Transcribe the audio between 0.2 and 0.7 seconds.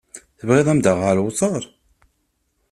Tebɣiḍ